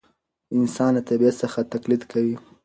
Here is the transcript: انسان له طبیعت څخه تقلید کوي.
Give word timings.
انسان 0.57 0.89
له 0.95 1.01
طبیعت 1.09 1.35
څخه 1.43 1.59
تقلید 1.73 2.01
کوي. 2.11 2.35